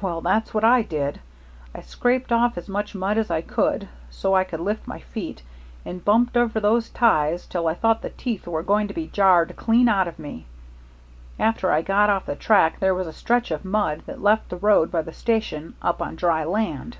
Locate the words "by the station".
14.90-15.74